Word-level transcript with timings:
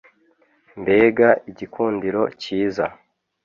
mbega 0.81 1.29
igikundiro 1.51 2.21
cyiza 2.41 2.85